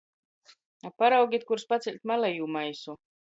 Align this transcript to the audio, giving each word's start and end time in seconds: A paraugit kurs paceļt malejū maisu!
A 0.89 0.91
paraugit 1.03 1.45
kurs 1.51 1.67
paceļt 1.75 2.01
malejū 2.13 2.49
maisu! 2.57 2.99